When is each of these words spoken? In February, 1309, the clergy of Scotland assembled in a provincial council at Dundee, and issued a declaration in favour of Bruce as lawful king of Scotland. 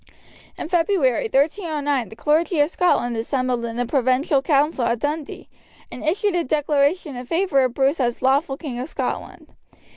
In 0.57 0.67
February, 0.67 1.25
1309, 1.31 2.09
the 2.09 2.15
clergy 2.15 2.59
of 2.59 2.71
Scotland 2.71 3.15
assembled 3.15 3.63
in 3.63 3.77
a 3.77 3.85
provincial 3.85 4.41
council 4.41 4.83
at 4.85 4.97
Dundee, 4.97 5.47
and 5.91 6.03
issued 6.03 6.33
a 6.35 6.43
declaration 6.43 7.15
in 7.15 7.27
favour 7.27 7.59
of 7.65 7.75
Bruce 7.75 7.99
as 7.99 8.23
lawful 8.23 8.57
king 8.57 8.79
of 8.79 8.89
Scotland. 8.89 9.53